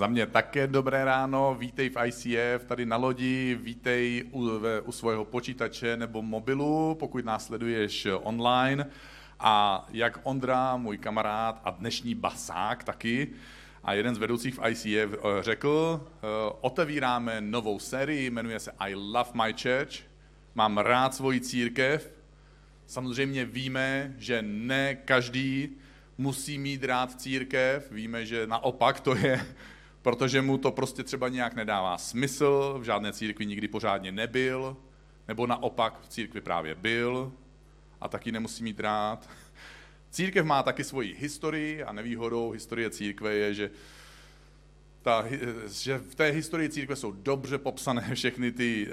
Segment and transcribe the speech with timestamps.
[0.00, 4.50] Za mě také dobré ráno, vítej v ICF, tady na lodi, vítej u,
[4.84, 8.86] u svého počítače nebo mobilu, pokud nás sleduješ online.
[9.40, 13.28] A jak Ondra, můj kamarád a dnešní basák taky,
[13.84, 16.26] a jeden z vedoucích v ICF eh, řekl, eh,
[16.60, 20.00] otevíráme novou sérii, jmenuje se I Love My Church,
[20.54, 22.12] mám rád svoji církev.
[22.86, 25.68] Samozřejmě víme, že ne každý
[26.18, 29.40] musí mít rád církev, víme, že naopak to je
[30.02, 34.76] protože mu to prostě třeba nějak nedává smysl, v žádné církvi nikdy pořádně nebyl,
[35.28, 37.32] nebo naopak v církvi právě byl
[38.00, 39.30] a taky nemusí mít rád.
[40.10, 43.70] Církev má taky svoji historii a nevýhodou historie církve je, že,
[45.02, 45.24] ta,
[45.68, 48.88] že v té historii církve jsou dobře popsané všechny ty,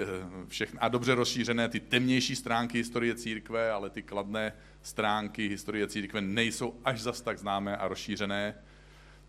[0.48, 6.20] všechny, a dobře rozšířené ty temnější stránky historie církve, ale ty kladné stránky historie církve
[6.20, 8.54] nejsou až zas tak známé a rozšířené.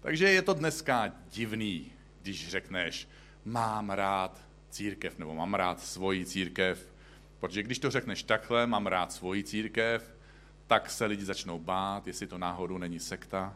[0.02, 3.08] Takže je to dneska divný, když řekneš,
[3.46, 6.94] mám rád církev, nebo mám rád svoji církev,
[7.40, 10.16] protože když to řekneš takhle, mám rád svoji církev,
[10.68, 13.56] tak se lidi začnou bát, jestli to náhodou není sekta.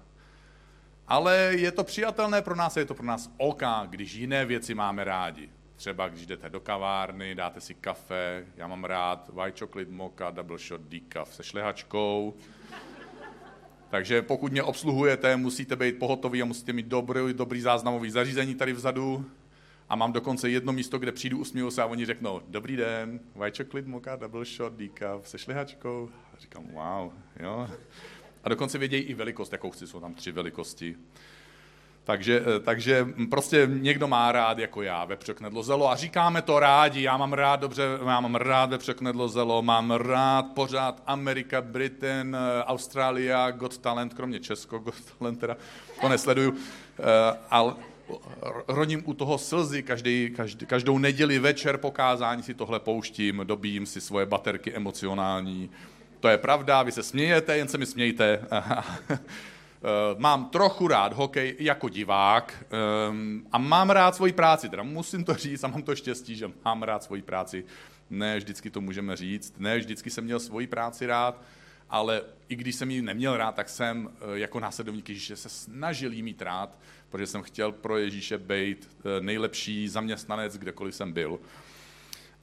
[1.08, 5.04] Ale je to přijatelné pro nás, je to pro nás OK, když jiné věci máme
[5.04, 5.50] rádi.
[5.76, 10.58] Třeba když jdete do kavárny, dáte si kafe, já mám rád white chocolate mocha, double
[10.58, 12.34] shot decaf se šlehačkou,
[13.94, 18.74] takže pokud mě obsluhujete, musíte být pohotoví a musíte mít dobrý, dobrý záznamový zařízení tady
[18.74, 19.26] vzadu.
[19.90, 23.58] A mám dokonce jedno místo, kde přijdu, usměju se a oni řeknou, dobrý den, white
[23.58, 26.10] chocolate mocha, double shot, decaf se šlehačkou.
[26.34, 27.70] A říkám, wow, jo.
[28.44, 30.96] A dokonce vědějí i velikost, jakou chci, jsou tam tři velikosti.
[32.06, 37.02] Takže, eh, takže prostě někdo má rád jako já vepřok nedlozelo a říkáme to rádi.
[37.02, 42.64] Já mám rád dobře, já mám rád vepřok nedlozelo, mám rád pořád Amerika, Britain, eh,
[42.64, 45.58] Austrália, Got Talent, kromě Česko, Got Talent teda,
[46.02, 46.56] to nesleduju,
[47.00, 47.04] eh,
[47.50, 47.74] ale
[48.68, 54.02] roním u toho slzy, každý, každý, každou neděli večer pokázání si tohle pouštím, dobím si
[54.02, 55.70] svoje baterky emocionální.
[56.20, 58.40] To je pravda, vy se smějete, jen se mi smějte.
[59.84, 62.66] Eh, mám trochu rád hokej jako divák
[63.10, 66.52] ehm, a mám rád svoji práci, teda musím to říct a mám to štěstí, že
[66.66, 67.66] mám rád svoji práci.
[68.10, 71.42] Ne vždycky to můžeme říct, ne vždycky jsem měl svoji práci rád,
[71.90, 76.14] ale i když jsem ji neměl rád, tak jsem eh, jako následovník Ježíše se snažil
[76.14, 76.80] jí mít rád,
[77.10, 81.40] protože jsem chtěl pro Ježíše být eh, nejlepší zaměstnanec, kdekoliv jsem byl.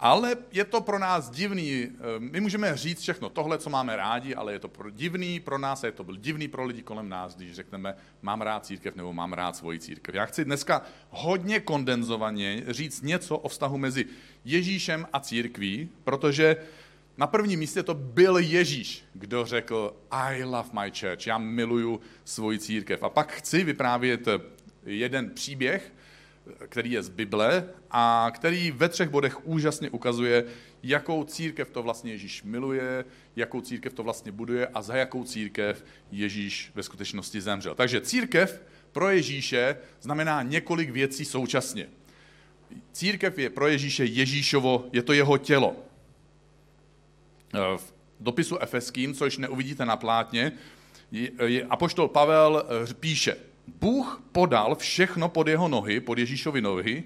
[0.00, 1.84] Ale je to pro nás divný.
[1.84, 1.88] Eh,
[2.18, 5.84] my můžeme říct všechno tohle, co máme rádi, ale je to pro divný pro nás
[5.84, 9.12] a je to byl divný pro lidi kolem nás, když řekneme, mám rád církev nebo
[9.12, 10.14] mám rád svoji církev.
[10.14, 14.04] Já chci dneska hodně kondenzovaně říct něco o vztahu mezi
[14.44, 16.56] Ježíšem a církví, protože
[17.16, 22.58] na prvním místě to byl Ježíš, kdo řekl I love my church, já miluju svoji
[22.58, 23.02] církev.
[23.02, 24.28] A pak chci vyprávět
[24.86, 25.92] jeden příběh,
[26.68, 30.44] který je z Bible a který ve třech bodech úžasně ukazuje,
[30.82, 33.04] jakou církev to vlastně Ježíš miluje,
[33.36, 37.74] jakou církev to vlastně buduje a za jakou církev Ježíš ve skutečnosti zemřel.
[37.74, 38.62] Takže církev
[38.92, 41.86] pro Ježíše znamená několik věcí současně.
[42.92, 45.76] Církev je pro Ježíše Ježíšovo, je to jeho tělo.
[47.76, 50.52] V dopisu efeským, což neuvidíte na plátně,
[51.70, 52.64] apoštol Pavel
[53.00, 53.36] píše,
[53.80, 57.04] Bůh podal všechno pod jeho nohy, pod Ježíšovi nohy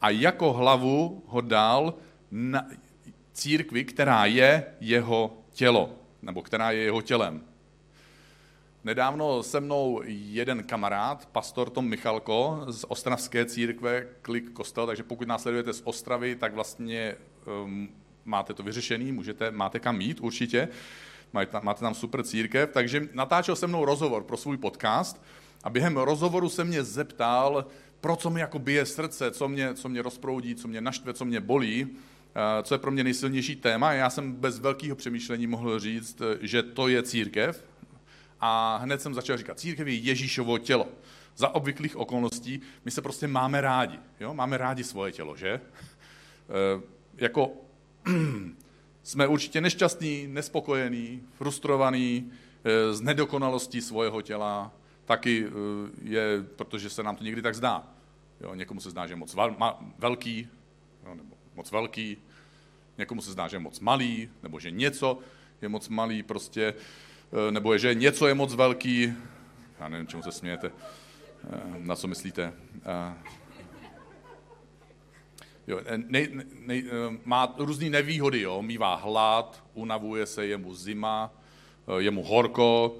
[0.00, 1.94] a jako hlavu ho dal
[2.30, 2.66] na
[3.32, 5.90] církvi, která je jeho tělo,
[6.22, 7.42] nebo která je jeho tělem.
[8.84, 15.28] Nedávno se mnou jeden kamarád, pastor Tom Michalko z Ostravské církve Klik Kostel, takže pokud
[15.28, 17.14] následujete z Ostravy, tak vlastně
[17.64, 17.88] um,
[18.24, 20.68] máte to vyřešený, můžete, máte kam jít určitě,
[21.32, 25.22] máte tam, máte tam super církev, takže natáčel se mnou rozhovor pro svůj podcast
[25.62, 27.66] a během rozhovoru se mě zeptal,
[28.00, 31.24] pro co mi jako bije srdce, co mě, co mě rozproudí, co mě naštve, co
[31.24, 33.92] mě bolí, eh, co je pro mě nejsilnější téma.
[33.92, 37.64] Já jsem bez velkého přemýšlení mohl říct, že to je církev.
[38.40, 40.88] A hned jsem začal říkat, církev je Ježíšovo tělo.
[41.36, 43.98] Za obvyklých okolností my se prostě máme rádi.
[44.20, 44.34] Jo?
[44.34, 45.48] Máme rádi svoje tělo, že?
[45.48, 45.60] E,
[47.16, 47.52] jako
[49.02, 52.32] jsme určitě nešťastní, nespokojení, frustrovaní
[52.64, 54.72] e, z nedokonalostí svého těla,
[55.06, 55.50] taky eh,
[56.02, 57.86] je, protože se nám to někdy tak zdá.
[58.40, 59.36] Jo, někomu se zdá, že je moc
[59.98, 60.48] velký,
[61.06, 62.16] jo, nebo moc velký,
[62.98, 65.18] někomu se zdá, že je moc malý, nebo že něco
[65.62, 66.74] je moc malý prostě,
[67.48, 69.14] eh, nebo je, že něco je moc velký,
[69.80, 72.52] já nevím, čemu se smějete, eh, na co myslíte.
[75.66, 76.82] Jo, ne, ne, ne,
[77.24, 81.30] má různé nevýhody, jo, mývá hlad, unavuje se, je mu zima,
[81.98, 82.96] je mu horko,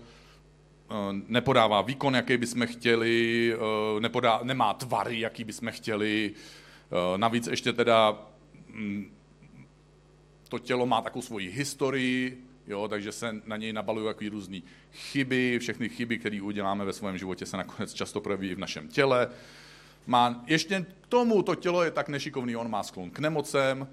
[1.29, 3.55] nepodává výkon, jaký bychom chtěli,
[4.01, 6.33] nepodá, nemá tvary, jaký bychom chtěli.
[7.17, 8.19] Navíc ještě teda
[8.69, 9.13] mm,
[10.49, 14.61] to tělo má takovou svoji historii, jo, takže se na něj nabalují jaký různé
[14.93, 19.29] chyby, všechny chyby, které uděláme ve svém životě, se nakonec často projeví v našem těle.
[20.07, 23.89] Má, ještě k tomu to tělo je tak nešikovný, on má sklon k nemocem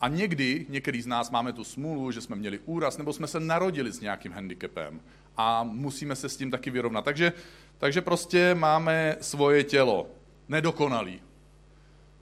[0.00, 3.40] a někdy, některý z nás máme tu smůlu, že jsme měli úraz nebo jsme se
[3.40, 5.00] narodili s nějakým handicapem
[5.36, 7.04] a musíme se s tím taky vyrovnat.
[7.04, 7.32] Takže,
[7.78, 10.06] takže prostě máme svoje tělo,
[10.48, 11.20] nedokonalý.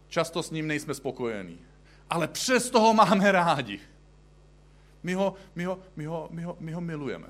[0.09, 1.59] Často s ním nejsme spokojení.
[2.11, 3.81] Ale přesto ho máme rádi.
[5.03, 7.27] My ho, my ho, my ho, my ho, my ho milujeme.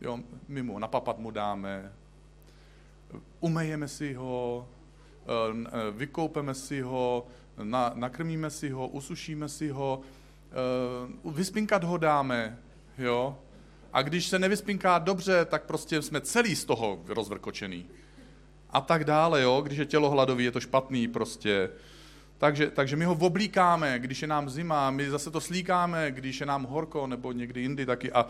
[0.00, 1.92] Jo, my mu napapat mu dáme,
[3.40, 4.68] umejeme si ho,
[5.24, 7.26] eh, vykoupeme si ho,
[7.62, 10.00] na, nakrmíme si ho, usušíme si ho,
[10.50, 12.58] eh, vyspinkat ho dáme,
[12.98, 13.38] jo.
[13.92, 17.86] A když se nevyspinká dobře, tak prostě jsme celý z toho rozvrkočený.
[18.70, 19.60] A tak dále, jo.
[19.64, 21.70] Když je tělo hladový, je to špatný prostě.
[22.38, 26.46] Takže, takže my ho oblíkáme, když je nám zima, my zase to slíkáme, když je
[26.46, 28.12] nám horko, nebo někdy jindy taky.
[28.12, 28.26] A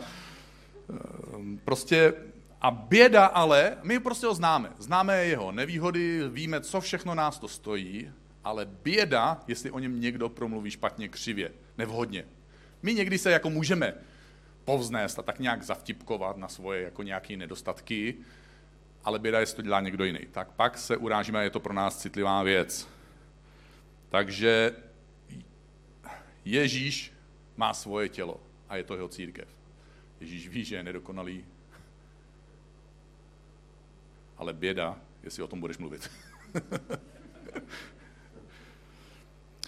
[1.35, 2.13] ehm, prostě
[2.61, 4.69] a běda ale, my prostě ho známe.
[4.79, 8.11] Známe jeho nevýhody, víme, co všechno nás to stojí,
[8.43, 12.25] ale běda, jestli o něm někdo promluví špatně, křivě, nevhodně.
[12.83, 13.93] My někdy se jako můžeme
[14.71, 18.15] povznést a tak nějak zavtipkovat na svoje jako nějaké nedostatky,
[19.03, 20.19] ale běda, jestli to dělá někdo jiný.
[20.31, 22.87] Tak pak se urážíme a je to pro nás citlivá věc.
[24.09, 24.75] Takže
[26.45, 27.13] Ježíš
[27.57, 28.39] má svoje tělo
[28.69, 29.47] a je to jeho církev.
[30.19, 31.45] Ježíš ví, že je nedokonalý,
[34.37, 36.11] ale běda, jestli o tom budeš mluvit.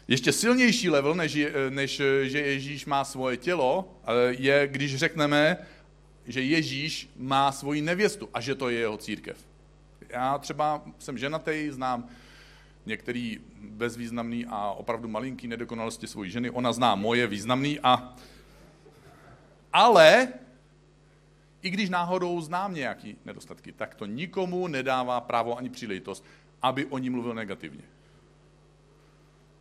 [0.08, 1.38] Ještě silnější level, než,
[1.70, 3.98] než že Ježíš má svoje tělo,
[4.30, 5.58] je, když řekneme,
[6.28, 9.38] že Ježíš má svoji nevěstu a že to je jeho církev.
[10.10, 12.08] Já třeba jsem ženatý, znám
[12.86, 16.50] některý bezvýznamný a opravdu malinký nedokonalosti svojí ženy.
[16.50, 18.16] Ona zná moje významný a...
[19.74, 20.28] Ale
[21.62, 26.26] i když náhodou znám nějaký nedostatky, tak to nikomu nedává právo ani příležitost,
[26.62, 27.84] aby o ní mluvil negativně.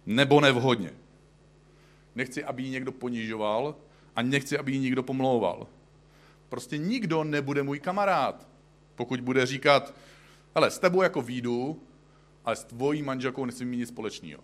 [0.07, 0.91] Nebo nevhodně.
[2.15, 3.75] Nechci, aby ji někdo ponižoval
[4.17, 5.67] a nechci, aby ji někdo pomlouval.
[6.49, 8.49] Prostě nikdo nebude můj kamarád,
[8.95, 9.95] pokud bude říkat,
[10.55, 11.83] ale s tebou jako výjdu,
[12.45, 14.43] ale s tvojí manželkou nesmí mít nic společného.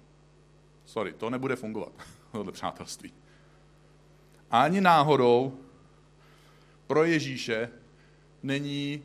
[0.85, 1.93] Sorry, to nebude fungovat,
[2.33, 3.13] tohle přátelství.
[4.51, 5.59] Ani náhodou
[6.87, 7.71] pro Ježíše
[8.43, 9.03] není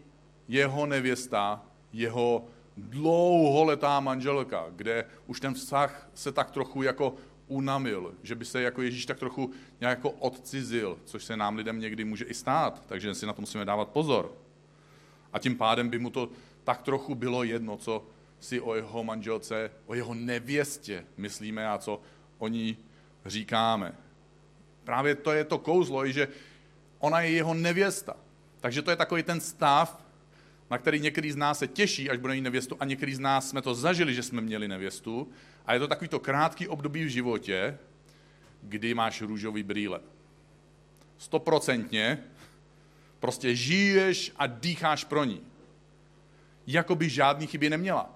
[0.47, 2.45] jeho nevěsta, jeho
[2.77, 7.15] dlouholetá manželka, kde už ten vztah se tak trochu jako
[7.47, 11.79] unamil, že by se jako Ježíš tak trochu nějak jako odcizil, což se nám lidem
[11.79, 14.31] někdy může i stát, takže si na to musíme dávat pozor.
[15.33, 16.29] A tím pádem by mu to
[16.63, 18.05] tak trochu bylo jedno, co
[18.39, 22.01] si o jeho manželce, o jeho nevěstě myslíme a co
[22.37, 22.77] o ní
[23.25, 23.95] říkáme.
[24.83, 26.27] Právě to je to kouzlo, že
[26.99, 28.15] ona je jeho nevěsta.
[28.61, 30.02] Takže to je takový ten stav,
[30.73, 33.49] na který některý z nás se těší, až bude mít nevěstu, a některý z nás
[33.49, 35.29] jsme to zažili, že jsme měli nevěstu.
[35.65, 37.77] A je to takový to krátký období v životě,
[38.61, 39.99] kdy máš růžový brýle.
[41.17, 42.23] Stoprocentně
[43.19, 45.41] prostě žiješ a dýcháš pro ní.
[46.67, 48.09] Jako by žádný chyby neměla.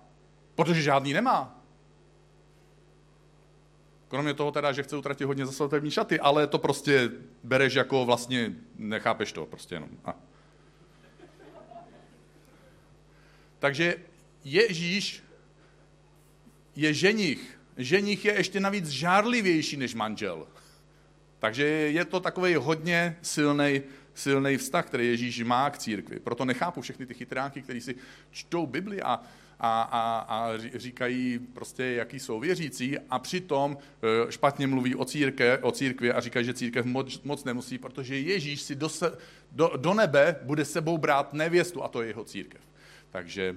[0.55, 1.61] Protože žádný nemá.
[4.07, 7.11] Kromě toho teda, že chce utratit hodně za šaty, ale to prostě
[7.43, 9.89] bereš jako vlastně, nechápeš to prostě jenom.
[10.05, 10.26] A.
[13.59, 13.95] Takže
[14.43, 15.23] Ježíš
[16.75, 17.59] je ženich.
[17.77, 20.47] Ženich je ještě navíc žárlivější než manžel.
[21.39, 23.81] Takže je to takový hodně silný
[24.17, 26.19] silný vztah, který Ježíš má k církvi.
[26.19, 27.95] Proto nechápu všechny ty chytráky, kteří si
[28.31, 29.21] čtou Bibli a,
[29.59, 33.77] a, a, a říkají prostě, jaký jsou věřící a přitom
[34.27, 38.19] e, špatně mluví o, círke, o církvi a říkají, že církev moc, moc nemusí, protože
[38.19, 39.17] Ježíš si do, se,
[39.51, 42.61] do, do nebe bude sebou brát nevěstu a to je jeho církev.
[43.11, 43.55] Takže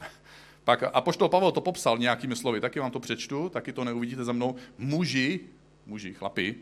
[0.64, 4.32] pak Apoštol Pavel to popsal nějakými slovy, taky vám to přečtu, taky to neuvidíte za
[4.32, 4.54] mnou.
[4.78, 5.40] Muži,
[5.86, 6.54] muži, chlapi,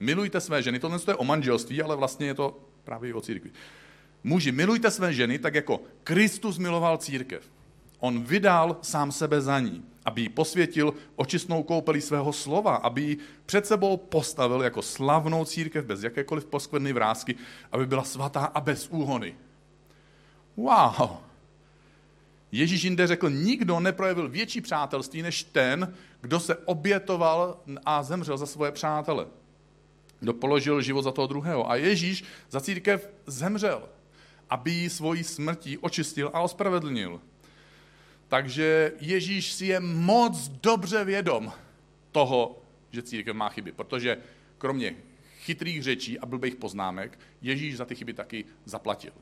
[0.00, 0.78] milujte své ženy.
[0.78, 3.50] Tohle je o manželství, ale vlastně je to právě i o církvi.
[4.24, 7.50] Muži, milujte své ženy tak, jako Kristus miloval církev.
[7.98, 13.18] On vydal sám sebe za ní, aby ji posvětil očistnou koupelí svého slova, aby ji
[13.46, 17.34] před sebou postavil jako slavnou církev bez jakékoliv poskvrny vrázky,
[17.72, 19.34] aby byla svatá a bez úhony.
[20.56, 21.31] Wow!
[22.52, 28.46] Ježíš jinde řekl, nikdo neprojevil větší přátelství než ten, kdo se obětoval a zemřel za
[28.46, 29.26] svoje přátele.
[30.20, 31.70] Kdo položil život za toho druhého.
[31.70, 33.88] A Ježíš za církev zemřel.
[34.50, 37.20] aby ji svojí smrtí očistil a ospravedlnil.
[38.28, 41.52] Takže Ježíš si je moc dobře vědom
[42.12, 44.18] toho, že církev má chyby, protože
[44.58, 44.96] kromě
[45.40, 49.12] chytrých řečí a blbých poznámek, Ježíš za ty chyby taky zaplatil.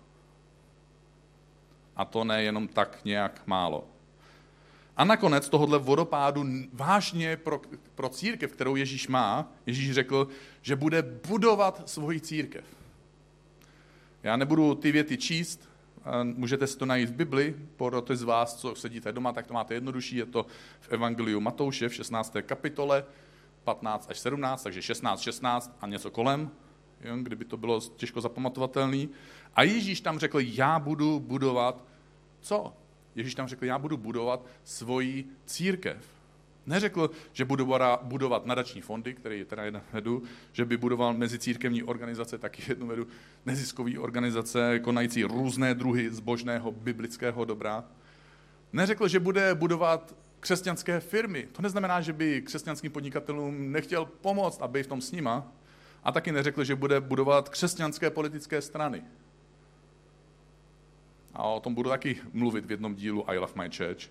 [1.96, 3.88] A to nejenom tak nějak málo.
[4.96, 7.60] A nakonec tohohle vodopádu vážně pro,
[7.94, 10.28] pro církev, kterou Ježíš má, Ježíš řekl,
[10.62, 12.64] že bude budovat svoji církev.
[14.22, 15.68] Já nebudu ty věty číst,
[16.22, 19.54] můžete si to najít v Bibli, pro ty z vás, co sedíte doma, tak to
[19.54, 20.46] máte jednodušší, je to
[20.80, 22.36] v Evangeliu Matouše v 16.
[22.42, 23.04] kapitole,
[23.64, 26.50] 15 až 17, takže 16, 16 a něco kolem,
[27.00, 29.08] jo, kdyby to bylo těžko zapamatovatelný.
[29.54, 31.84] A Ježíš tam řekl, já budu budovat
[32.40, 32.72] co?
[33.14, 36.06] Ježíš tam řekl, já budu budovat svoji církev.
[36.66, 41.82] Neřekl, že budu budovat nadační fondy, které teda jeden vedu, že by budoval mezi církevní
[41.82, 43.06] organizace, taky jednu vedu,
[43.46, 47.84] neziskové organizace, konající různé druhy zbožného biblického dobra.
[48.72, 51.48] Neřekl, že bude budovat křesťanské firmy.
[51.52, 55.52] To neznamená, že by křesťanským podnikatelům nechtěl pomoct, aby v tom s nima.
[56.04, 59.02] A taky neřekl, že bude budovat křesťanské politické strany.
[61.34, 64.10] A o tom budu taky mluvit v jednom dílu I Love My Church.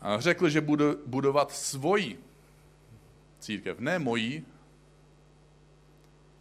[0.00, 2.18] A řekl, že bude budovat svoji
[3.38, 4.44] církev, ne mojí,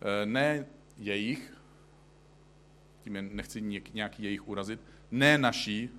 [0.01, 0.65] eh, ne
[0.97, 1.53] jejich,
[3.03, 3.61] tím nechci
[3.93, 4.79] nějaký jejich urazit,
[5.11, 5.89] ne naší,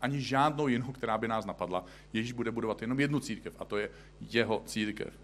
[0.00, 1.84] ani žádnou jinou, která by nás napadla.
[2.12, 5.14] Ježíš bude budovat jenom jednu církev a to je jeho církev.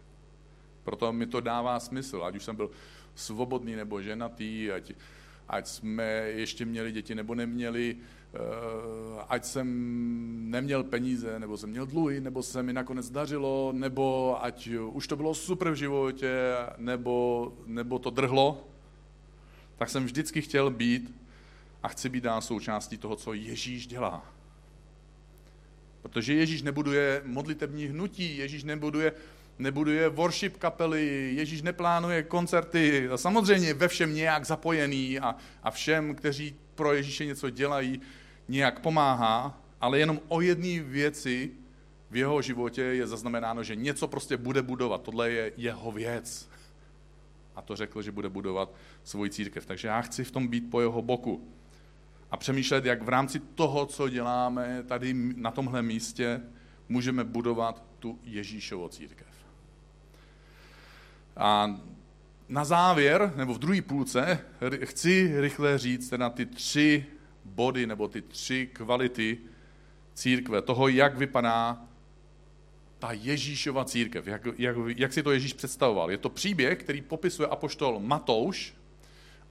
[0.84, 2.70] Proto mi to dává smysl, ať už jsem byl
[3.14, 4.92] svobodný nebo ženatý, ať,
[5.48, 8.38] ať jsme ještě měli děti nebo neměli, eh,
[9.28, 9.66] ať jsem
[10.50, 15.16] neměl peníze, nebo jsem měl dluhy, nebo se mi nakonec dařilo, nebo ať už to
[15.16, 18.68] bylo super v životě, nebo, nebo to drhlo,
[19.78, 21.14] tak jsem vždycky chtěl být
[21.82, 24.32] a chci být dál součástí toho, co Ježíš dělá.
[26.02, 29.12] Protože Ježíš nebuduje modlitební hnutí, Ježíš nebuduje,
[29.58, 36.56] nebuduje worship kapely, Ježíš neplánuje koncerty, samozřejmě ve všem nějak zapojený a, a všem, kteří
[36.74, 38.00] pro Ježíše něco dělají,
[38.48, 41.50] nějak pomáhá, ale jenom o jedné věci
[42.10, 45.02] v jeho životě je zaznamenáno, že něco prostě bude budovat.
[45.02, 46.48] Tohle je jeho věc.
[47.56, 49.66] A to řekl, že bude budovat svoji církev.
[49.66, 51.48] Takže já chci v tom být po jeho boku
[52.30, 56.40] a přemýšlet, jak v rámci toho, co děláme tady na tomhle místě,
[56.88, 59.35] můžeme budovat tu Ježíšovo církev.
[61.36, 61.80] A
[62.48, 64.38] na závěr, nebo v druhé půlce,
[64.84, 67.06] chci rychle říct teda ty tři
[67.44, 69.38] body nebo ty tři kvality
[70.14, 71.80] církve, toho, jak vypadá
[72.98, 76.10] ta Ježíšova církev, jak, jak, jak si to Ježíš představoval.
[76.10, 78.74] Je to příběh, který popisuje apoštol Matouš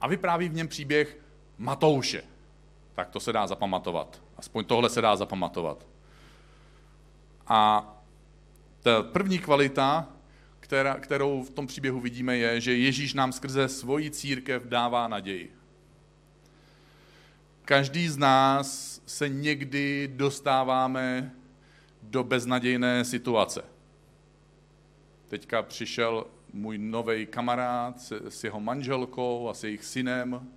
[0.00, 1.18] a vypráví v něm příběh
[1.58, 2.22] Matouše
[2.96, 4.22] tak to se dá zapamatovat.
[4.36, 5.86] Aspoň tohle se dá zapamatovat.
[7.46, 7.86] A
[8.80, 10.08] ta první kvalita,
[10.66, 15.52] která, kterou v tom příběhu vidíme, je, že Ježíš nám skrze svoji církev dává naději.
[17.64, 21.34] Každý z nás se někdy dostáváme
[22.02, 23.64] do beznadějné situace.
[25.28, 30.48] Teďka přišel můj nový kamarád s, s jeho manželkou a s jejich synem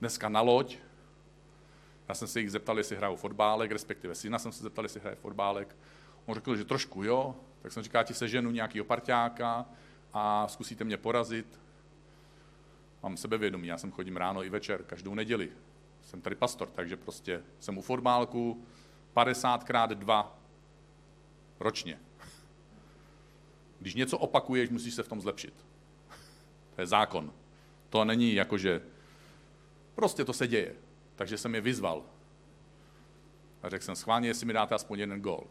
[0.00, 0.76] dneska na loď
[2.08, 5.16] já jsem se jich zeptal, jestli hrajou fotbálek, respektive syna jsem se zeptal, jestli hraje
[5.16, 5.76] fotbálek.
[6.26, 9.66] On řekl, že trošku jo, tak jsem říkal, ti seženu nějaký parťáka
[10.12, 11.60] a zkusíte mě porazit.
[13.02, 15.52] Mám sebevědomí, já jsem chodím ráno i večer, každou neděli.
[16.02, 18.64] Jsem tady pastor, takže prostě jsem u fotbálku
[19.12, 20.38] 50 krát 2
[21.60, 21.98] ročně.
[23.80, 25.66] Když něco opakuješ, musíš se v tom zlepšit.
[26.74, 27.32] To je zákon.
[27.88, 28.82] To není jako, že
[29.94, 30.74] prostě to se děje.
[31.16, 32.02] Takže jsem je vyzval.
[33.62, 35.46] A řekl jsem, schválně, jestli mi dáte aspoň jeden gol.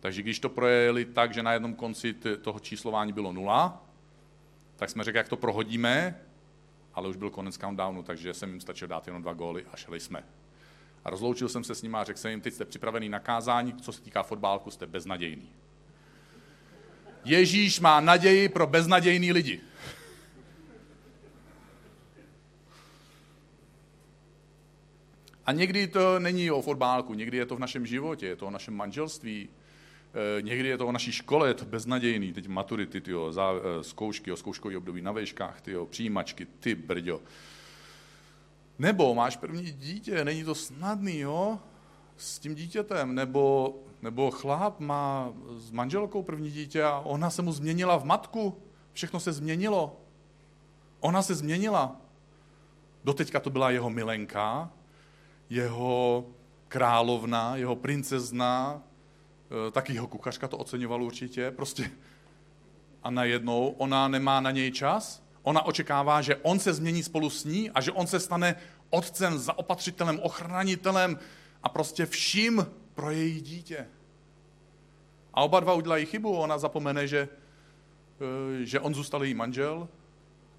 [0.00, 3.84] Takže když to projeli tak, že na jednom konci toho číslování bylo nula,
[4.76, 6.20] tak jsme řekli, jak to prohodíme,
[6.94, 10.00] ale už byl konec countdownu, takže jsem jim stačil dát jenom dva góly a šli
[10.00, 10.24] jsme.
[11.04, 13.74] A rozloučil jsem se s nimi a řekl jsem jim, teď jste připravený na kázání,
[13.74, 15.48] co se týká fotbálku, jste beznadějný.
[17.24, 19.60] Ježíš má naději pro beznadějný lidi.
[25.46, 28.50] A někdy to není o fotbálku, někdy je to v našem životě, je to o
[28.50, 29.48] našem manželství,
[30.40, 34.32] někdy je to o naší škole, je to beznadějný, teď maturity, tyjo, za, eh, zkoušky,
[34.32, 37.20] o zkouškový období na vejškách, tyjo, přijímačky, ty brďo.
[38.78, 41.58] Nebo máš první dítě, není to snadný, jo,
[42.16, 47.52] s tím dítětem, nebo, nebo chlap má s manželkou první dítě a ona se mu
[47.52, 48.62] změnila v matku,
[48.92, 49.96] všechno se změnilo.
[51.00, 51.96] Ona se změnila.
[53.04, 54.70] Doteďka to byla jeho milenka,
[55.50, 56.26] jeho
[56.68, 58.87] královna, jeho princezna, eh,
[59.72, 61.90] taky jeho kuchařka to oceňoval určitě, prostě.
[63.02, 67.44] A najednou ona nemá na něj čas, ona očekává, že on se změní spolu s
[67.44, 68.56] ní a že on se stane
[68.90, 71.18] otcem, zaopatřitelem, ochranitelem
[71.62, 73.86] a prostě vším pro její dítě.
[75.34, 77.28] A oba dva udělají chybu, ona zapomene, že,
[78.20, 79.88] eh, že on zůstal její manžel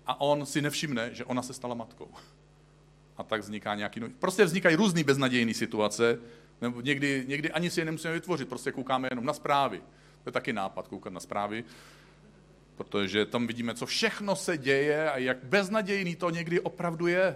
[0.08, 2.08] a on si nevšimne, že ona se stala matkou.
[3.17, 4.01] A tak vzniká nějaký...
[4.19, 6.19] Prostě vznikají různé beznadějné situace,
[6.62, 9.82] nebo někdy, někdy ani si je nemusíme vytvořit, prostě koukáme jenom na zprávy.
[10.24, 11.63] To je taky nápad, koukat na zprávy,
[12.75, 17.36] protože tam vidíme, co všechno se děje a jak beznadějný to někdy opravdu je.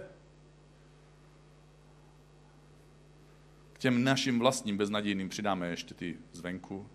[3.72, 6.86] K těm našim vlastním beznadějným přidáme ještě ty zvenku,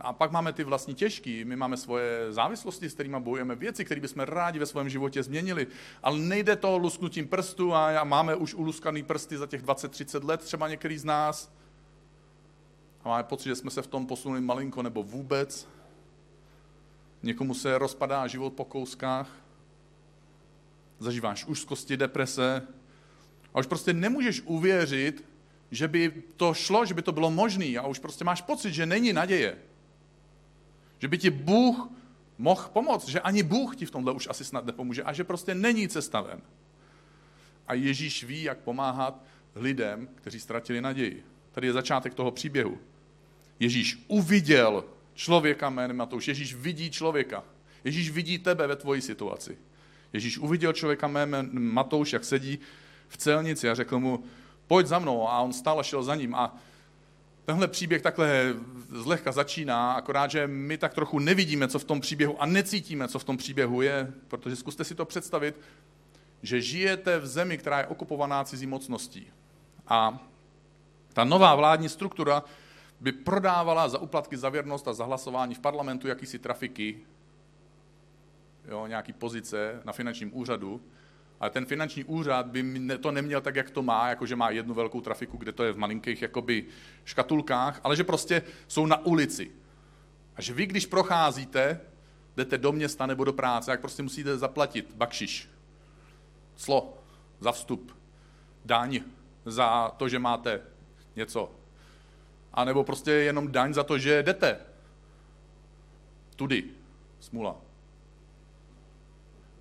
[0.00, 4.00] a pak máme ty vlastní těžký, my máme svoje závislosti, s kterými bojujeme, věci, které
[4.00, 5.66] bychom rádi ve svém životě změnili,
[6.02, 10.68] ale nejde to lusknutím prstu a máme už uluskaný prsty za těch 20-30 let, třeba
[10.68, 11.52] některý z nás.
[13.04, 15.68] A máme pocit, že jsme se v tom posunuli malinko nebo vůbec.
[17.22, 19.28] Někomu se rozpadá život po kouskách,
[20.98, 22.62] zažíváš úzkosti, deprese
[23.54, 25.24] a už prostě nemůžeš uvěřit,
[25.70, 28.86] že by to šlo, že by to bylo možné a už prostě máš pocit, že
[28.86, 29.69] není naděje.
[31.00, 31.88] Že by ti Bůh
[32.38, 35.54] mohl pomoct, že ani Bůh ti v tomhle už asi snad nepomůže a že prostě
[35.54, 36.40] není cesta ven.
[37.66, 39.22] A Ježíš ví, jak pomáhat
[39.54, 41.24] lidem, kteří ztratili naději.
[41.52, 42.78] Tady je začátek toho příběhu.
[43.60, 44.84] Ježíš uviděl
[45.14, 46.28] člověka jménem Matouš.
[46.28, 47.44] Ježíš vidí člověka.
[47.84, 49.58] Ježíš vidí tebe ve tvoji situaci.
[50.12, 52.58] Ježíš uviděl člověka jménem Matouš, jak sedí
[53.08, 54.24] v celnici a řekl mu,
[54.66, 55.28] pojď za mnou.
[55.28, 56.34] A on stále šel za ním.
[56.34, 56.56] A
[57.50, 58.54] tenhle příběh takhle
[58.88, 63.18] zlehka začíná, akorát, že my tak trochu nevidíme, co v tom příběhu a necítíme, co
[63.18, 65.60] v tom příběhu je, protože zkuste si to představit,
[66.42, 69.26] že žijete v zemi, která je okupovaná cizí mocností.
[69.88, 70.18] A
[71.12, 72.42] ta nová vládní struktura
[73.00, 76.98] by prodávala za uplatky za věrnost a za hlasování v parlamentu jakýsi trafiky,
[78.68, 80.80] jo, nějaký pozice na finančním úřadu,
[81.40, 82.64] ale ten finanční úřad by
[83.00, 85.72] to neměl tak, jak to má, jako že má jednu velkou trafiku, kde to je
[85.72, 86.64] v malinkých jakoby
[87.04, 89.50] škatulkách, ale že prostě jsou na ulici.
[90.36, 91.80] A že vy, když procházíte,
[92.36, 95.48] jdete do města nebo do práce, jak prostě musíte zaplatit bakšiš,
[96.56, 96.98] slo
[97.40, 97.96] za vstup,
[98.64, 99.00] daň
[99.44, 100.60] za to, že máte
[101.16, 101.54] něco.
[102.52, 104.60] A nebo prostě jenom daň za to, že jdete.
[106.36, 106.64] Tudy.
[107.20, 107.69] Smula.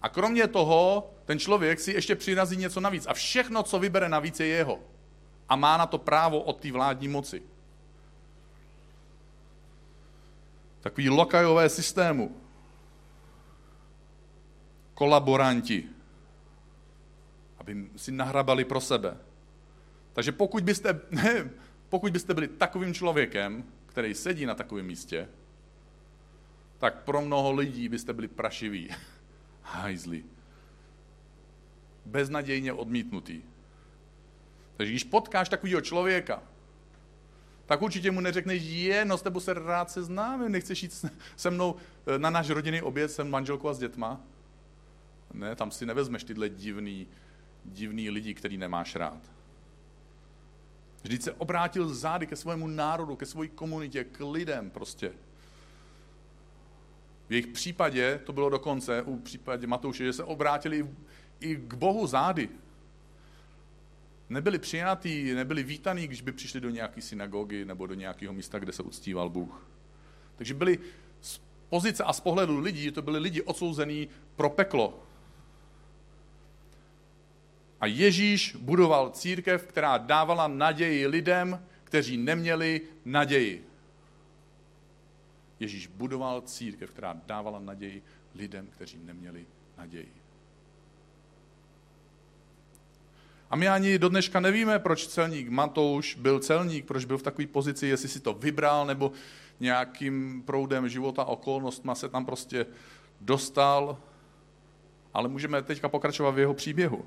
[0.01, 3.07] A kromě toho ten člověk si ještě přirazí něco navíc.
[3.07, 4.79] A všechno, co vybere navíc, je jeho.
[5.49, 7.41] A má na to právo od té vládní moci.
[10.81, 12.41] Takový lokajové systému.
[14.93, 15.85] Kolaboranti.
[17.57, 19.17] Aby si nahrabali pro sebe.
[20.13, 21.49] Takže pokud byste, ne,
[21.89, 25.27] pokud byste byli takovým člověkem, který sedí na takovém místě,
[26.77, 28.89] tak pro mnoho lidí byste byli prašiví.
[29.71, 30.23] Hajzli
[32.05, 33.41] beznadějně odmítnutý.
[34.77, 36.43] Takže když potkáš takového člověka,
[37.65, 41.05] tak určitě mu neřekneš, je, no s tebou se rád seznámím, nechceš jít
[41.35, 41.75] se mnou
[42.07, 44.21] eh, na náš rodinný oběd, jsem manželku a s dětma.
[45.33, 47.07] Ne, tam si nevezmeš tyhle divný,
[47.65, 49.31] divný lidi, který nemáš rád.
[51.03, 55.11] Vždyť se obrátil zády ke svému národu, ke své komunitě, k lidem prostě.
[57.29, 60.89] V jejich případě, to bylo dokonce, u případě Matouše, že se obrátili
[61.39, 62.49] i k Bohu zády.
[64.29, 68.71] Nebyli přijatí, nebyli vítaní, když by přišli do nějaké synagogy nebo do nějakého místa, kde
[68.71, 69.67] se uctíval Bůh.
[70.35, 70.79] Takže byli
[71.21, 75.03] z pozice a z pohledu lidí, to byli lidi odsouzení pro peklo.
[77.81, 83.68] A Ježíš budoval církev, která dávala naději lidem, kteří neměli naději.
[85.59, 88.03] Ježíš budoval církev, která dávala naději
[88.35, 89.45] lidem, kteří neměli
[89.77, 90.13] naději.
[93.49, 97.47] A my ani do dneška nevíme, proč celník Matouš byl celník, proč byl v takové
[97.47, 99.11] pozici, jestli si to vybral, nebo
[99.59, 102.65] nějakým proudem života, okolnostma se tam prostě
[103.21, 103.97] dostal.
[105.13, 107.05] Ale můžeme teďka pokračovat v jeho příběhu.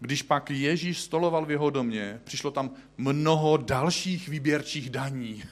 [0.00, 5.44] Když pak Ježíš stoloval v jeho domě, přišlo tam mnoho dalších výběrčích daní.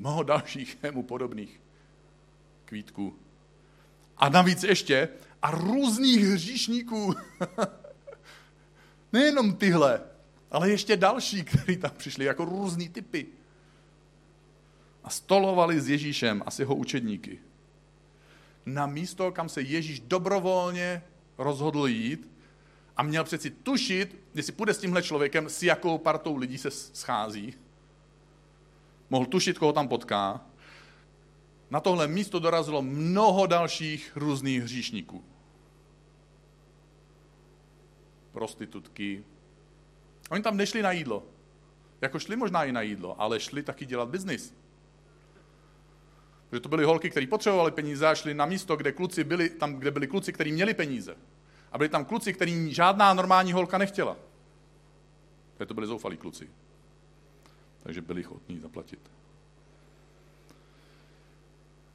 [0.00, 1.60] Mnoho dalších mu podobných
[2.64, 3.16] kvítků.
[4.16, 5.08] A navíc ještě
[5.42, 7.14] a různých hříšníků.
[9.12, 10.00] Nejenom tyhle,
[10.50, 13.26] ale ještě další, kteří tam přišli, jako různý typy.
[15.04, 17.38] A stolovali s Ježíšem a s jeho učedníky.
[18.66, 21.02] Na místo, kam se Ježíš dobrovolně
[21.38, 22.28] rozhodl jít,
[22.96, 27.54] A měl přeci tušit, jestli půjde s tímhle člověkem, s jakou partou lidí se schází.
[29.10, 30.40] Mohl tušit, koho tam potká.
[31.70, 35.24] Na tohle místo dorazilo mnoho dalších různých hříšníků.
[38.32, 39.24] Prostitutky.
[40.30, 41.22] Oni tam nešli na jídlo.
[42.00, 44.54] Jako šli možná i na jídlo, ale šli taky dělat biznis.
[46.50, 49.74] Protože to byly holky, které potřebovali peníze a šli na místo, kde kluci byli, tam,
[49.74, 51.16] kde byli kluci, kteří měli peníze.
[51.72, 54.16] A byli tam kluci, který žádná normální holka nechtěla.
[55.66, 56.50] To byli zoufalí kluci.
[57.82, 59.00] Takže byli ochotní zaplatit.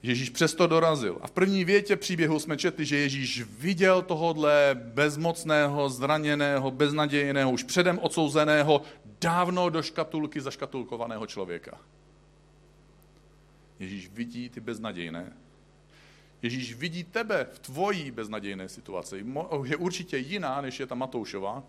[0.04, 1.17] Ježíš přesto dorazil.
[1.21, 7.63] A v první větě příběhu jsme četli, že Ježíš viděl tohodle bezmocného, zraněného, beznadějného, už
[7.63, 8.82] předem odsouzeného,
[9.21, 11.78] dávno do škatulky zaškatulkovaného člověka.
[13.80, 15.34] Ježíš vidí ty beznadějné.
[16.41, 19.26] Ježíš vidí tebe v tvojí beznadějné situaci.
[19.63, 21.63] Je určitě jiná, než je ta Matoušova,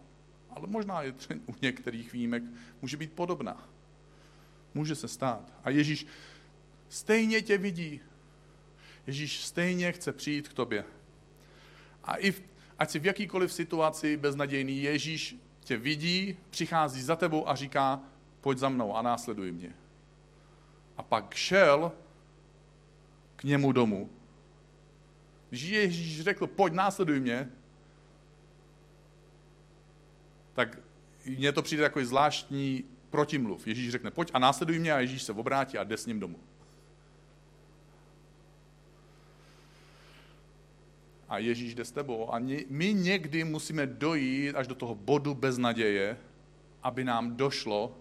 [0.50, 1.14] ale možná je
[1.46, 2.42] u některých výjimek
[2.82, 3.68] může být podobná.
[4.76, 5.52] Může se stát.
[5.64, 6.06] A Ježíš
[6.88, 8.00] stejně tě vidí.
[9.06, 10.84] Ježíš stejně chce přijít k tobě.
[12.04, 12.42] A i v,
[12.78, 18.00] ať si v jakýkoliv situaci beznadějný, Ježíš tě vidí, přichází za tebou a říká,
[18.40, 19.72] pojď za mnou a následuj mě.
[20.96, 21.92] A pak šel
[23.36, 24.10] k němu domů.
[25.48, 27.50] Když Ježíš řekl, pojď, následuj mě,
[30.54, 30.78] tak
[31.24, 32.84] mně to přijde jako zvláštní
[33.16, 33.66] protimluv.
[33.66, 36.36] Ježíš řekne, pojď a následuj mě a Ježíš se obrátí a jde s ním domů.
[41.28, 42.34] A Ježíš jde s tebou.
[42.34, 46.16] A my někdy musíme dojít až do toho bodu bez naděje,
[46.82, 47.96] aby nám došlo,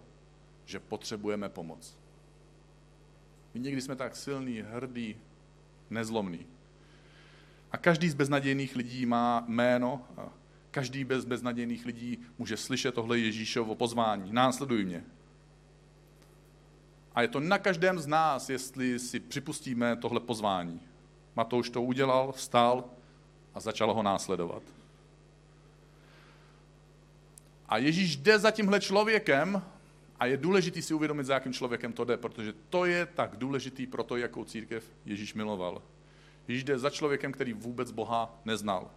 [0.64, 1.96] že potřebujeme pomoc.
[3.54, 5.16] My někdy jsme tak silní, hrdí,
[5.90, 6.46] nezlomný.
[7.72, 10.04] A každý z beznadějných lidí má jméno,
[10.76, 14.32] každý bez beznadějných lidí může slyšet tohle Ježíšovo pozvání.
[14.32, 15.04] Následuj mě.
[17.14, 20.80] A je to na každém z nás, jestli si připustíme tohle pozvání.
[21.36, 22.84] Matouš to udělal, vstal
[23.54, 24.62] a začal ho následovat.
[27.68, 29.62] A Ježíš jde za tímhle člověkem
[30.20, 33.86] a je důležité si uvědomit, za jakým člověkem to jde, protože to je tak důležitý
[33.86, 35.82] pro to, jakou církev Ježíš miloval.
[36.48, 38.90] Ježíš jde za člověkem, který vůbec Boha neznal.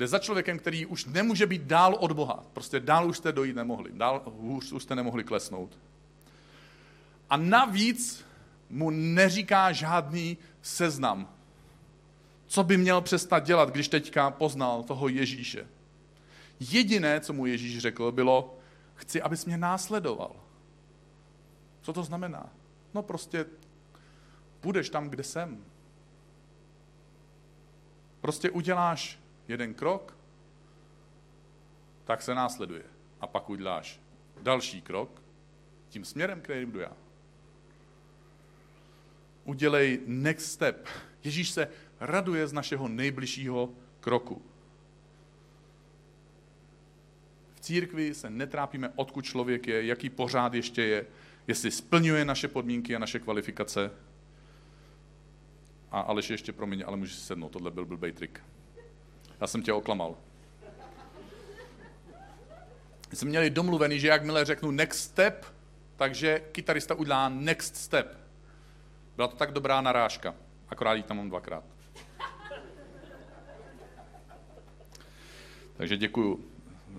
[0.00, 2.44] Jde za člověkem, který už nemůže být dál od Boha.
[2.52, 3.90] Prostě dál už jste dojít nemohli.
[3.92, 5.78] Dál hůř už jste nemohli klesnout.
[7.30, 8.24] A navíc
[8.70, 11.28] mu neříká žádný seznam.
[12.46, 15.66] Co by měl přestat dělat, když teďka poznal toho Ježíše?
[16.60, 18.58] Jediné, co mu Ježíš řekl, bylo,
[18.94, 20.36] chci, abys mě následoval.
[21.82, 22.46] Co to znamená?
[22.94, 23.46] No prostě
[24.62, 25.64] budeš tam, kde jsem.
[28.20, 29.19] Prostě uděláš
[29.50, 30.16] jeden krok,
[32.04, 32.82] tak se následuje.
[33.20, 34.00] A pak uděláš
[34.42, 35.22] další krok
[35.88, 36.92] tím směrem, kterým jdu já.
[39.44, 40.88] Udělej next step.
[41.24, 41.68] Ježíš se
[42.00, 44.42] raduje z našeho nejbližšího kroku.
[47.54, 51.06] V církvi se netrápíme, odkud člověk je, jaký pořád ještě je,
[51.46, 53.90] jestli splňuje naše podmínky a naše kvalifikace.
[55.90, 58.40] A Aleš ještě promiň, ale můžeš sednout, tohle byl blbej trik.
[59.40, 60.16] Já jsem tě oklamal.
[63.10, 65.46] My jsme měli domluvený, že jakmile řeknu next step,
[65.96, 68.18] takže kytarista udělá next step.
[69.16, 70.34] Byla to tak dobrá narážka,
[70.68, 71.64] akorát ji tam mám dvakrát.
[75.76, 76.44] Takže děkuju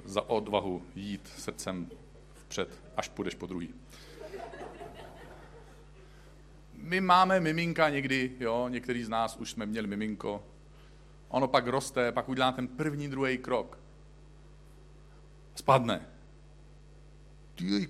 [0.05, 1.89] za odvahu jít srdcem
[2.33, 3.73] vpřed, až půjdeš po druhý.
[6.73, 10.43] My máme miminka někdy, jo, některý z nás už jsme měli miminko.
[11.31, 13.77] Ono pak roste, pak udělá ten první, druhý krok.
[15.55, 16.07] Spadne.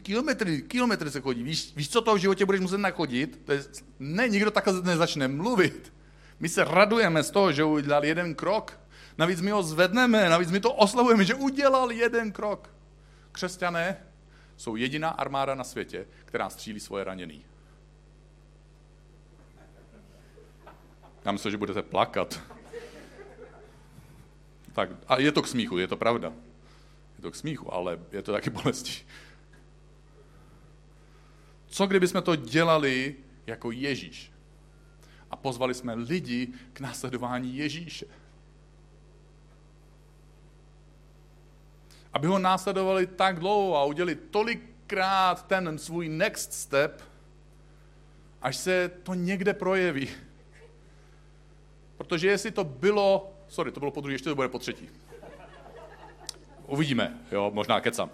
[0.04, 1.44] Kilometry, kilometry se chodí.
[1.44, 3.42] Víš, víš, co to v životě budeš muset nachodit?
[3.46, 3.64] To je,
[4.00, 5.94] ne, nikdo takhle nezačne mluvit.
[6.40, 8.80] My se radujeme z toho, že udělal jeden krok.
[9.18, 12.70] Navíc my ho zvedneme, navíc my to oslavujeme, že udělal jeden krok.
[13.32, 13.98] Křesťané
[14.58, 17.46] jsou jediná armáda na světě, která střílí svoje raněný.
[21.26, 22.42] Já myslím, že budete plakat.
[24.74, 26.34] Tak, a je to k smíchu, je to pravda.
[27.18, 29.06] Je to k smíchu, ale je to taky bolestí.
[31.68, 33.16] Co kdyby jsme to dělali
[33.48, 34.32] jako Ježíš?
[35.32, 38.06] A pozvali jsme lidi k následování Ježíše.
[42.14, 47.02] Aby ho následovali tak dlouho a udělali tolikrát ten svůj next step,
[48.42, 50.10] až se to někde projeví.
[51.98, 54.90] Protože jestli to bylo, sorry, to bylo po druhé, ještě to bude po třetí.
[56.68, 58.12] Uvidíme, jo, možná kecam.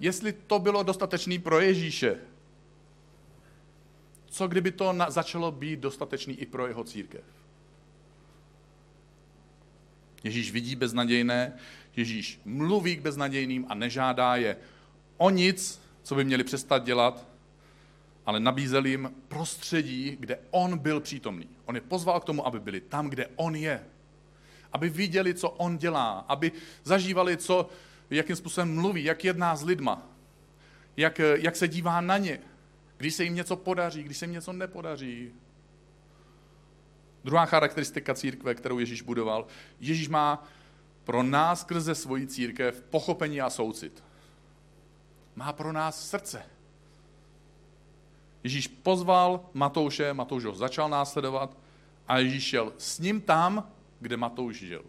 [0.00, 2.18] Jestli to bylo dostatečný pro Ježíše,
[4.26, 7.24] co kdyby to na, začalo být dostatečný i pro jeho církev?
[10.24, 11.52] Ježíš vidí beznadějné,
[11.96, 14.56] Ježíš mluví k beznadějným a nežádá je
[15.16, 17.29] o nic, co by měli přestat dělat,
[18.26, 21.48] ale nabízel jim prostředí, kde on byl přítomný.
[21.64, 23.84] On je pozval k tomu, aby byli tam, kde on je.
[24.72, 26.52] Aby viděli, co on dělá, aby
[26.84, 27.68] zažívali, co,
[28.10, 30.06] jakým způsobem mluví, jak jedná s lidma,
[30.96, 32.40] jak, jak se dívá na ně,
[32.96, 35.32] když se jim něco podaří, když se jim něco nepodaří.
[37.24, 39.46] Druhá charakteristika církve, kterou Ježíš budoval,
[39.80, 40.48] Ježíš má
[41.04, 44.04] pro nás skrze svoji církev pochopení a soucit.
[45.36, 46.42] Má pro nás srdce.
[48.44, 51.56] Ježíš pozval Matouše, Matouš ho začal následovat
[52.08, 54.84] a Ježíš šel s ním tam, kde Matouš žil.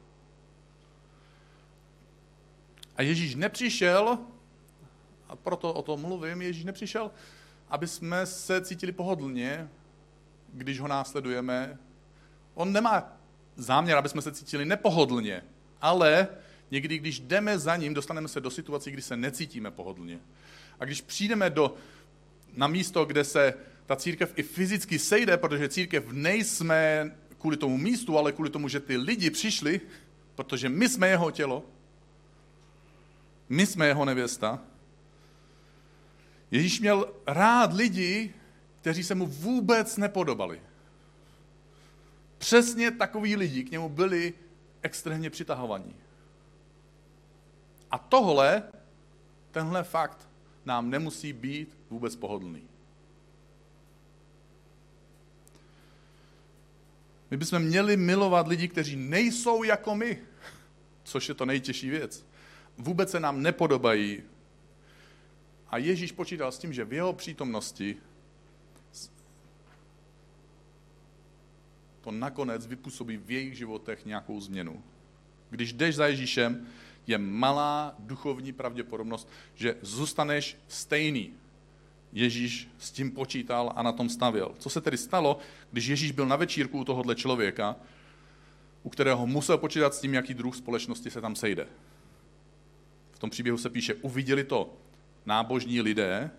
[2.96, 4.18] A Ježíš nepřišel,
[5.30, 7.12] a proto o tom mluvím, Ježíš nepřišel,
[7.70, 9.70] aby jsme se cítili pohodlně,
[10.54, 11.78] když ho následujeme.
[12.54, 13.14] On nemá
[13.56, 15.44] záměr, aby jsme se cítili nepohodlně,
[15.82, 16.28] ale
[16.72, 20.20] někdy, když jdeme za ním, dostaneme se do situací, kdy se necítíme pohodlně.
[20.80, 21.76] A když přijdeme do,
[22.56, 23.54] na místo, kde se
[23.86, 28.80] ta církev i fyzicky sejde, protože církev nejsme kvůli tomu místu, ale kvůli tomu, že
[28.80, 29.82] ty lidi přišli,
[30.36, 31.66] protože my jsme jeho tělo,
[33.50, 34.60] my jsme jeho nevěsta.
[36.52, 38.34] Ježíš měl rád lidi,
[38.82, 40.62] kteří se mu vůbec nepodobali.
[42.38, 44.34] Přesně takový lidi k němu byli
[44.82, 45.96] extrémně přitahovaní.
[47.92, 48.64] A tohle,
[49.52, 50.30] tenhle fakt,
[50.66, 52.64] nám nemusí být vůbec pohodlný.
[57.32, 60.18] My bychom měli milovat lidi, kteří nejsou jako my,
[61.04, 62.26] což je to nejtěžší věc.
[62.78, 64.24] Vůbec se nám nepodobají.
[65.68, 67.98] A Ježíš počítal s tím, že v jeho přítomnosti
[72.02, 74.84] to nakonec vypůsobí v jejich životech nějakou změnu.
[75.50, 76.68] Když jdeš za Ježíšem,
[77.08, 81.34] je malá duchovní pravděpodobnost, že zůstaneš stejný.
[82.14, 84.56] Ježíš s tím počítal a na tom stavěl.
[84.60, 85.38] Co se tedy stalo,
[85.72, 87.76] když Ježíš byl na večírku u tohohle člověka,
[88.84, 91.68] u kterého musel počítat s tím, jaký druh společnosti se tam sejde?
[93.12, 94.74] V tom příběhu se píše, uviděli to
[95.26, 96.32] nábožní lidé,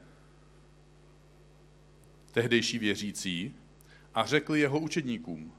[2.33, 3.55] tehdejší věřící,
[4.14, 5.53] a řekli jeho učedníkům.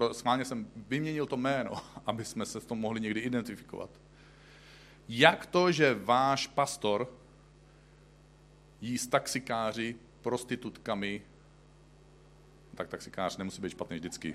[0.00, 1.70] Pro, schválně jsem vyměnil to jméno,
[2.06, 3.90] aby jsme se s tom mohli někdy identifikovat.
[5.08, 7.12] Jak to, že váš pastor
[8.80, 11.22] jí s taxikáři, prostitutkami,
[12.74, 14.34] tak taxikář nemusí být špatný vždycky.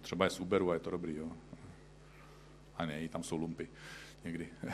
[0.00, 1.32] Třeba je z Uberu a je to dobrý, jo.
[2.76, 3.68] A ne, tam jsou lumpy
[4.24, 4.48] někdy.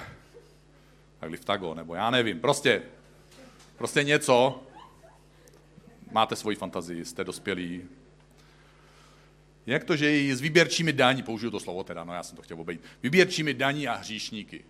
[1.18, 2.82] Tak Liftago, nebo já nevím, prostě,
[3.76, 4.62] prostě něco,
[6.10, 7.88] máte svoji fantazii, jste dospělí.
[9.68, 12.42] Jak to, že i s výběrčími daní, použiju to slovo teda, no já jsem to
[12.42, 14.64] chtěl obejít, výběrčími daní a hříšníky.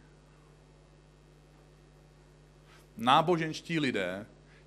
[2.96, 4.26] Náboženští lidé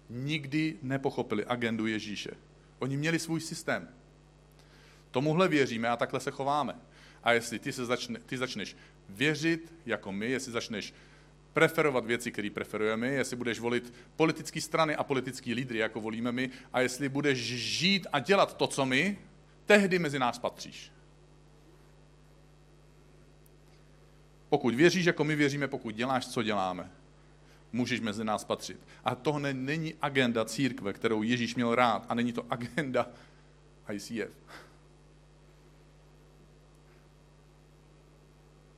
[0.10, 2.32] nikdy nepochopili agendu Ježíše.
[2.80, 3.88] Oni měli svůj systém.
[5.12, 6.76] Tomuhle věříme a takhle se chováme.
[7.24, 8.76] A jestli ty, se začne, ty začneš
[9.10, 10.94] věřit jako my, jestli začneš
[11.54, 16.50] preferovat věci, které preferujeme, jestli budeš volit politické strany a politické lídry, jako volíme my,
[16.74, 19.18] a jestli budeš žít a dělat to, co my,
[19.72, 20.92] tehdy mezi nás patříš.
[24.50, 26.92] Pokud věříš, jako my věříme, pokud děláš, co děláme,
[27.72, 28.80] můžeš mezi nás patřit.
[29.04, 33.08] A tohle není agenda církve, kterou Ježíš měl rád, a není to agenda
[33.94, 34.32] ICF.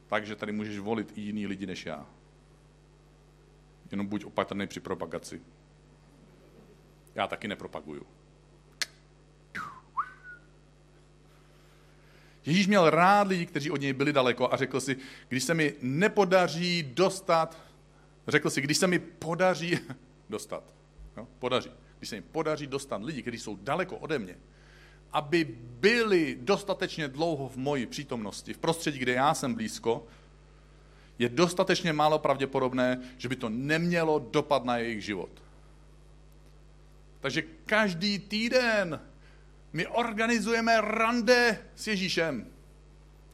[0.07, 2.05] Takže tady můžeš volit i jiný lidi než já.
[3.91, 5.41] Jenom buď opatrný při propagaci.
[7.15, 8.05] Já taky nepropaguju.
[12.45, 14.97] Ježíš měl rád lidi, kteří od něj byli daleko a řekl si,
[15.29, 17.57] když se mi nepodaří dostat,
[18.27, 19.79] řekl si, když se mi podaří
[20.29, 20.63] dostat,
[21.17, 24.35] jo, podaří, když se mi podaří dostat lidi, kteří jsou daleko ode mě,
[25.13, 30.07] aby byli dostatečně dlouho v moji přítomnosti, v prostředí, kde já jsem blízko,
[31.19, 35.29] je dostatečně málo pravděpodobné, že by to nemělo dopad na jejich život.
[37.19, 38.99] Takže každý týden
[39.73, 42.47] my organizujeme rande s Ježíšem.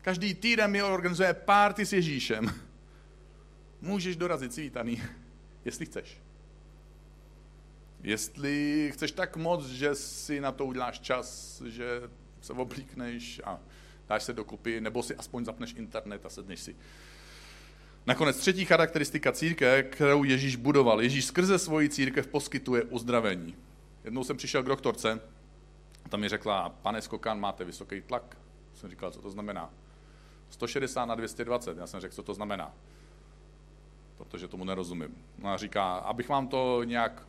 [0.01, 2.53] Každý týden my organizujeme párty s Ježíšem.
[3.81, 5.01] Můžeš dorazit si vítaný,
[5.65, 6.17] jestli chceš.
[8.03, 12.01] Jestli chceš tak moc, že si na to uděláš čas, že
[12.41, 13.59] se oblíkneš a
[14.09, 16.75] dáš se dokupy, nebo si aspoň zapneš internet a sedneš si.
[18.05, 21.01] Nakonec třetí charakteristika církve, kterou Ježíš budoval.
[21.01, 23.55] Ježíš skrze svoji církev poskytuje uzdravení.
[24.03, 25.19] Jednou jsem přišel k doktorce,
[26.09, 28.37] tam mi řekla, pane Skokan, máte vysoký tlak.
[28.73, 29.69] Jsem říkal, co to znamená?
[30.49, 31.77] 160 na 220.
[31.77, 32.73] Já jsem řekl, co to znamená.
[34.17, 35.25] Protože tomu nerozumím.
[35.37, 37.27] No a říká, abych vám to nějak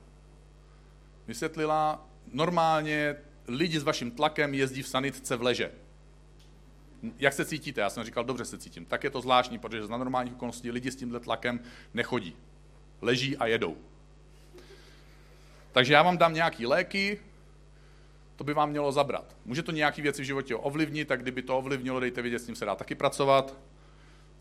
[1.27, 3.17] vysvětlila, normálně
[3.49, 5.73] lidi s vaším tlakem jezdí v sanitce v leže.
[7.19, 7.81] Jak se cítíte?
[7.81, 8.87] Já jsem říkal, dobře se cítím.
[8.87, 11.61] Tak je to zvláštní, protože za normálních okolností lidi s tímhle tlakem
[11.95, 12.37] nechodí.
[13.03, 13.77] Leží a jedou.
[15.73, 17.21] Takže já vám dám nějaký léky,
[18.41, 19.37] to by vám mělo zabrat.
[19.45, 22.57] Může to nějaké věci v životě ovlivnit, tak kdyby to ovlivnilo, dejte vědět, s tím
[22.57, 23.55] se dá taky pracovat.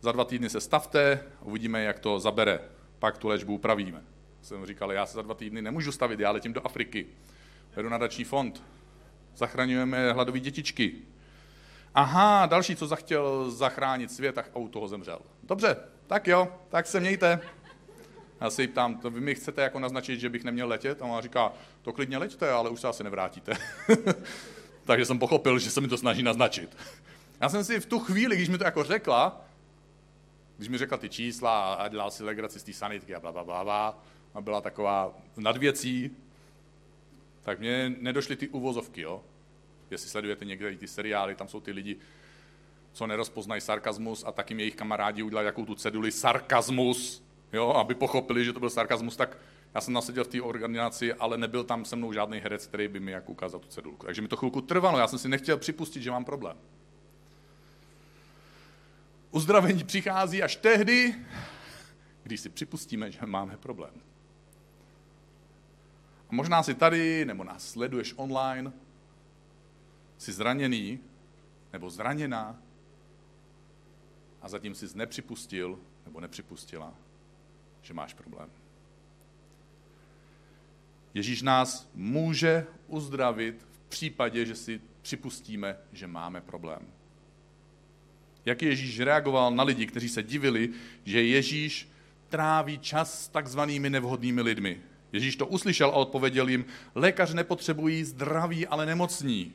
[0.01, 2.59] Za dva týdny se stavte, uvidíme, jak to zabere.
[2.99, 4.01] Pak tu léčbu upravíme.
[4.41, 7.07] Jsem říkal, já se za dva týdny nemůžu stavit, já letím do Afriky.
[7.75, 8.63] Vedu nadační fond.
[9.35, 10.91] Zachraňujeme hladové dětičky.
[11.95, 15.19] Aha, další, co zachtěl zachránit svět, tak u toho zemřel.
[15.43, 15.75] Dobře,
[16.07, 17.39] tak jo, tak se mějte.
[18.41, 21.01] Já se jí ptám, to vy mi chcete jako naznačit, že bych neměl letět?
[21.01, 23.53] A ona říká, to klidně leďte, ale už se asi nevrátíte.
[24.85, 26.77] Takže jsem pochopil, že se mi to snaží naznačit.
[27.41, 29.41] Já jsem si v tu chvíli, když mi to jako řekla,
[30.57, 33.43] když mi řekla ty čísla a dělal si legraci z té sanitky a bla, bla,
[33.43, 36.17] bla, bla, a byla taková nad věcí,
[37.41, 39.21] tak mě nedošly ty uvozovky, jo.
[39.91, 41.97] Jestli sledujete někde ty seriály, tam jsou ty lidi,
[42.91, 47.23] co nerozpoznají sarkazmus a taky jejich kamarádi udělali jakou tu ceduli sarkazmus,
[47.53, 49.37] jo, aby pochopili, že to byl sarkazmus, tak
[49.75, 52.99] já jsem naseděl v té organizaci, ale nebyl tam se mnou žádný herec, který by
[52.99, 54.05] mi jak ukázal tu cedulku.
[54.05, 56.57] Takže mi to chvilku trvalo, já jsem si nechtěl připustit, že mám problém.
[59.31, 61.15] Uzdravení přichází až tehdy,
[62.23, 63.93] když si připustíme, že máme problém.
[66.29, 68.71] A možná si tady, nebo nás sleduješ online,
[70.17, 70.99] jsi zraněný,
[71.73, 72.61] nebo zraněná,
[74.41, 76.93] a zatím jsi nepřipustil, nebo nepřipustila,
[77.81, 78.49] že máš problém.
[81.13, 86.87] Ježíš nás může uzdravit v případě, že si připustíme, že máme problém.
[88.45, 90.69] Jak Ježíš reagoval na lidi, kteří se divili,
[91.05, 91.89] že Ježíš
[92.29, 94.81] tráví čas s takzvanými nevhodnými lidmi.
[95.11, 96.65] Ježíš to uslyšel a odpověděl jim,
[96.95, 99.53] lékař nepotřebují zdraví, ale nemocní.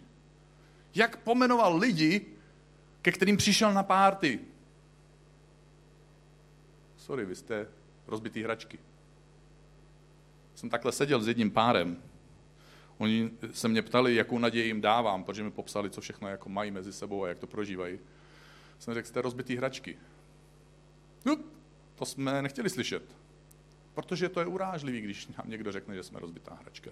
[0.94, 2.26] Jak pomenoval lidi,
[3.02, 4.40] ke kterým přišel na párty.
[6.96, 7.66] Sorry, vy jste
[8.06, 8.78] rozbitý hračky.
[10.54, 12.02] Jsem takhle seděl s jedním párem.
[12.98, 16.70] Oni se mě ptali, jakou naději jim dávám, protože mi popsali, co všechno jako mají
[16.70, 17.98] mezi sebou a jak to prožívají.
[18.78, 19.98] Jsem řekl, jste rozbitý hračky.
[21.24, 21.36] No,
[21.94, 23.16] to jsme nechtěli slyšet.
[23.94, 26.90] Protože to je urážlivý, když nám někdo řekne, že jsme rozbitá hračka.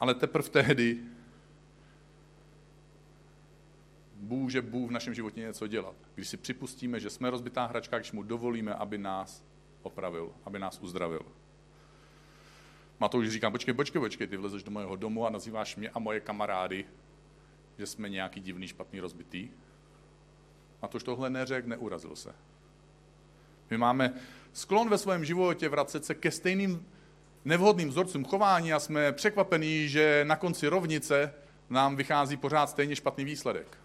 [0.00, 0.98] Ale teprve tehdy
[4.24, 5.94] může Bůh v našem životě něco dělat.
[6.14, 9.44] Když si připustíme, že jsme rozbitá hračka, když mu dovolíme, aby nás
[9.82, 11.22] opravil, aby nás uzdravil.
[13.14, 16.20] už říká, počkej, počkej, počkej, ty vlezeš do mého domu a nazýváš mě a moje
[16.20, 16.84] kamarády,
[17.78, 19.48] že jsme nějaký divný, špatný, rozbitý.
[20.94, 22.34] už tohle neřekl, neurazil se.
[23.70, 24.14] My máme
[24.52, 26.86] sklon ve svém životě vracet se ke stejným
[27.44, 31.34] nevhodným vzorcům chování a jsme překvapení, že na konci rovnice
[31.70, 33.83] nám vychází pořád stejně špatný výsledek.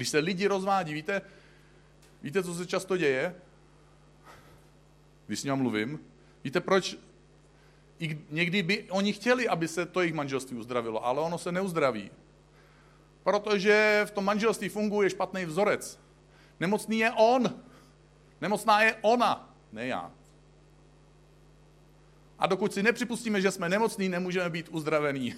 [0.00, 1.22] Když se lidi rozvádí, víte,
[2.22, 3.34] víte, co se často děje?
[5.26, 6.00] Když s ním mluvím.
[6.44, 6.96] Víte, proč
[7.98, 12.10] i někdy by oni chtěli, aby se to jejich manželství uzdravilo, ale ono se neuzdraví.
[13.22, 16.00] Protože v tom manželství funguje špatný vzorec.
[16.60, 17.60] Nemocný je on.
[18.40, 20.12] Nemocná je ona, ne já.
[22.38, 25.34] A dokud si nepřipustíme, že jsme nemocní, nemůžeme být uzdravení.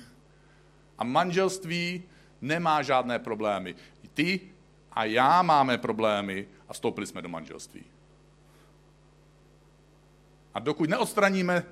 [0.99, 2.03] A manželství
[2.41, 3.75] nemá žádné problémy.
[4.15, 4.52] Ty
[4.93, 7.85] a já máme problémy a vstoupili jsme do manželství.
[10.55, 11.65] A dokud neodstraníme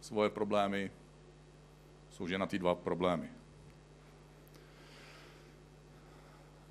[0.00, 0.90] svoje problémy,
[2.10, 3.28] jsou ženatý dva problémy.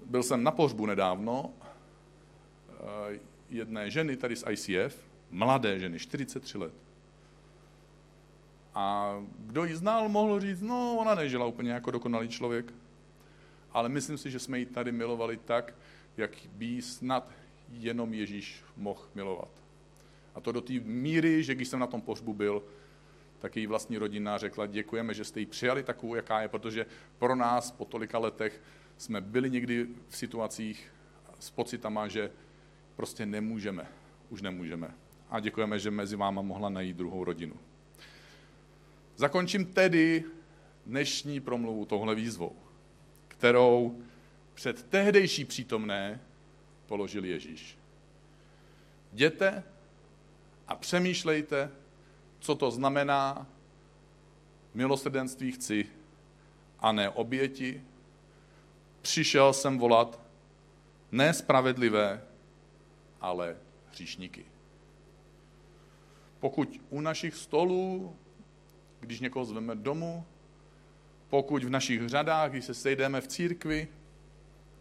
[0.05, 1.49] Byl jsem na pohřbu nedávno
[2.69, 3.19] eh,
[3.49, 6.74] jedné ženy tady z ICF, mladé ženy, 43 let.
[8.76, 12.74] A kdo ji znal, mohl říct, no ona nežila úplně jako dokonalý člověk,
[13.74, 15.74] ale myslím si, že jsme ji tady milovali tak,
[16.17, 17.32] jak by snad
[17.71, 19.49] jenom Ježíš mohl milovat.
[20.36, 22.63] A to do té míry, že když jsem na tom pohřbu byl,
[23.39, 26.86] tak její vlastní rodina řekla, děkujeme, že jste ji přijali takovou, jaká je, protože
[27.19, 28.61] pro nás po tolika letech
[28.97, 30.91] jsme byli někdy v situacích
[31.39, 32.32] s pocitama, že
[32.95, 33.88] prostě nemůžeme,
[34.30, 34.93] už nemůžeme.
[35.30, 37.55] A děkujeme, že mezi váma mohla najít druhou rodinu.
[39.15, 40.24] Zakončím tedy
[40.86, 42.55] dnešní promluvu tohle výzvou,
[43.44, 44.02] kterou
[44.54, 46.20] před tehdejší přítomné
[46.88, 47.78] položil Ježíš.
[49.14, 49.64] Jděte
[50.68, 51.72] a přemýšlejte,
[52.39, 53.48] co to znamená
[54.74, 55.86] milosrdenství chci
[56.80, 57.84] a ne oběti.
[59.02, 60.20] Přišel jsem volat
[61.12, 62.24] ne spravedlivé,
[63.22, 63.58] ale
[63.91, 64.46] hříšníky.
[66.39, 68.16] Pokud u našich stolů,
[69.00, 70.26] když někoho zveme domů,
[71.34, 73.88] pokud v našich řadách, když se sejdeme v církvi,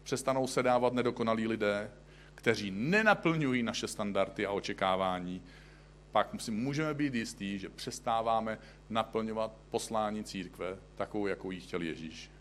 [0.03, 1.91] přestanou se dávat nedokonalí lidé,
[2.35, 5.41] kteří nenaplňují naše standardy a očekávání,
[6.11, 8.57] pak si můžeme být jistí, že přestáváme
[8.89, 12.31] naplňovat poslání církve takovou, jakou ji chtěl Ježíš.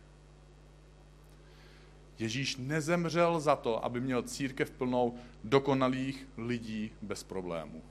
[2.19, 7.83] Ježíš nezemřel za to, aby měl církev plnou dokonalých lidí bez problémů.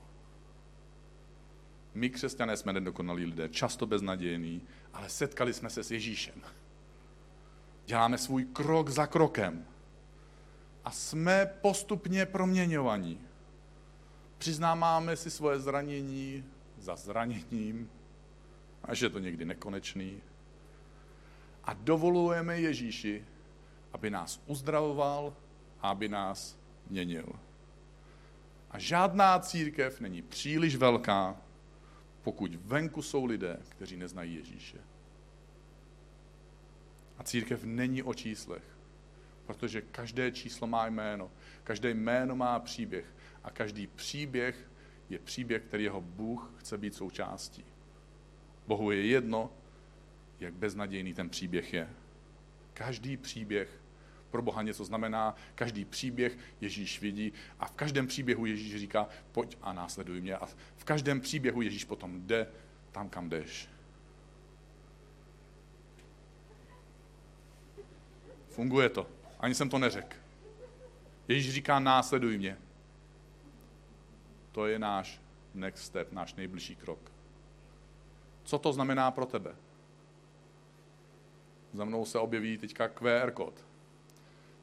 [1.94, 4.62] My, křesťané, jsme nedokonalí lidé, často beznadějní,
[4.92, 6.42] ale setkali jsme se s Ježíšem.
[7.86, 9.66] Děláme svůj krok za krokem
[10.84, 13.20] a jsme postupně proměňovaní.
[14.38, 16.44] Přiznáváme si svoje zranění
[16.78, 17.90] za zraněním,
[18.84, 20.20] až je to někdy nekonečný.
[21.64, 23.24] A dovolujeme Ježíši,
[23.92, 25.34] aby nás uzdravoval
[25.80, 26.56] a aby nás
[26.90, 27.26] měnil.
[28.70, 31.36] A žádná církev není příliš velká,
[32.22, 34.78] pokud venku jsou lidé, kteří neznají Ježíše.
[37.18, 38.62] A církev není o číslech,
[39.46, 41.30] protože každé číslo má jméno,
[41.64, 43.14] každé jméno má příběh
[43.44, 44.70] a každý příběh
[45.08, 47.64] je příběh, který jeho Bůh chce být součástí.
[48.66, 49.50] Bohu je jedno,
[50.40, 51.90] jak beznadějný ten příběh je.
[52.74, 53.81] Každý příběh
[54.32, 59.56] pro Boha něco znamená, každý příběh Ježíš vidí a v každém příběhu Ježíš říká, pojď
[59.62, 60.36] a následuj mě.
[60.36, 62.46] A v každém příběhu Ježíš potom jde
[62.92, 63.68] tam, kam jdeš.
[68.48, 69.06] Funguje to.
[69.40, 70.16] Ani jsem to neřekl.
[71.28, 72.58] Ježíš říká, následuj mě.
[74.52, 75.20] To je náš
[75.54, 77.12] next step, náš nejbližší krok.
[78.44, 79.54] Co to znamená pro tebe?
[81.72, 83.71] Za mnou se objeví teďka QR kód.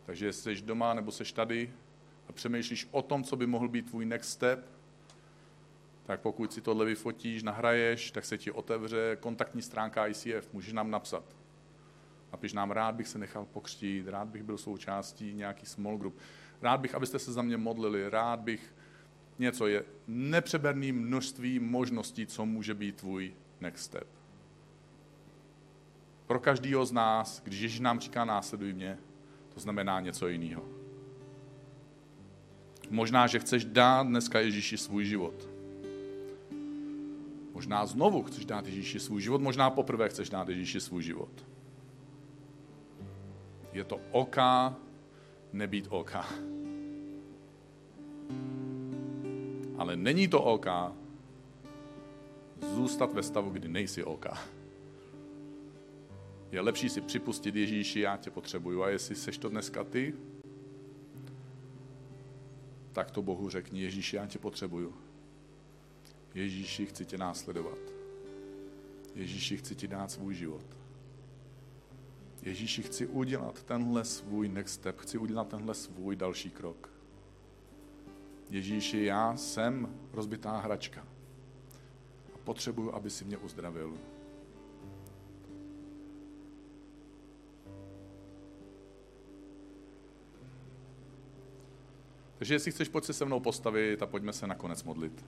[0.10, 1.74] Takže jestli jsi doma nebo jsi tady
[2.30, 4.72] a přemýšlíš o tom, co by mohl být tvůj next step,
[6.06, 10.92] tak pokud si tohle vyfotíš, nahraješ, tak se ti otevře kontaktní stránka ICF, můžeš nám
[10.92, 11.24] napsat.
[12.32, 16.18] Napiš nám, rád bych se nechal pokřtít, rád bych byl součástí nějaký small group,
[16.62, 18.76] rád bych, abyste se za mě modlili, rád bych
[19.40, 19.68] něco.
[19.68, 24.08] Je nepřeberný množství možností, co může být tvůj next step.
[26.28, 28.98] Pro každého z nás, když Ježíš nám říká následuj mě,
[29.54, 30.64] to znamená něco jiného.
[32.90, 35.50] Možná, že chceš dát dneska Ježíši svůj život.
[37.54, 41.46] Možná znovu chceš dát Ježíši svůj život, možná poprvé chceš dát Ježíši svůj život.
[43.74, 44.76] Je to oka,
[45.54, 46.26] nebýt oka.
[49.78, 50.94] Ale není to oka,
[52.76, 54.38] zůstat ve stavu, kdy nejsi oka.
[56.52, 58.84] Je lepší si připustit Ježíši, já tě potřebuju.
[58.84, 60.14] A jestli seš to dneska ty,
[62.94, 64.94] tak to Bohu řekni, Ježíši, já tě potřebuju.
[66.36, 67.78] Ježíši, chci tě následovat.
[69.16, 70.66] Ježíši, chci ti dát svůj život.
[72.44, 76.90] Ježíši, chci udělat tenhle svůj next step, chci udělat tenhle svůj další krok.
[78.50, 81.08] Ježíši, já jsem rozbitá hračka
[82.36, 83.98] a potřebuju, aby si mě uzdravil.
[92.40, 95.26] Takže jestli chceš, pojď se se mnou postavit a pojďme se nakonec modlit.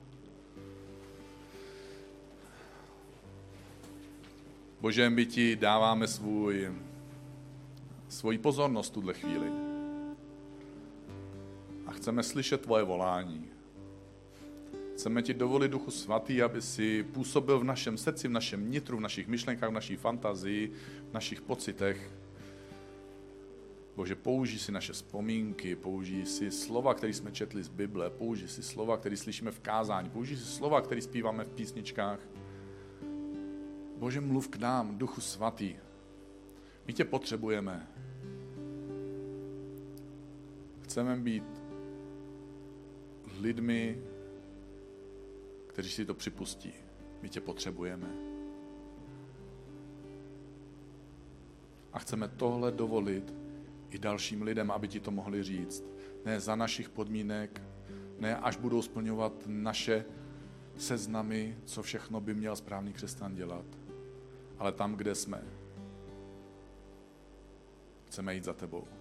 [4.81, 6.71] Bože, my ti dáváme svůj,
[8.09, 9.51] svoji pozornost tuhle chvíli.
[11.85, 13.47] A chceme slyšet tvoje volání.
[14.93, 19.01] Chceme ti dovolit, Duchu Svatý, aby si působil v našem srdci, v našem nitru, v
[19.01, 20.71] našich myšlenkách, v naší fantazii,
[21.09, 22.11] v našich pocitech
[23.95, 28.63] Bože, použij si naše vzpomínky, použij si slova, které jsme četli z Bible, použij si
[28.63, 32.19] slova, které slyšíme v kázání, použij si slova, které zpíváme v písničkách.
[33.97, 35.75] Bože, mluv k nám, Duchu Svatý.
[36.87, 37.87] My tě potřebujeme.
[40.81, 41.43] Chceme být
[43.39, 44.01] lidmi,
[45.67, 46.73] kteří si to připustí.
[47.21, 48.09] My tě potřebujeme.
[51.93, 53.40] A chceme tohle dovolit
[53.91, 55.83] i dalším lidem, aby ti to mohli říct.
[56.25, 57.61] Ne za našich podmínek,
[58.19, 60.05] ne až budou splňovat naše
[60.77, 63.65] seznamy, co všechno by měl správný křesťan dělat,
[64.57, 65.43] ale tam, kde jsme.
[68.05, 69.00] Chceme jít za tebou.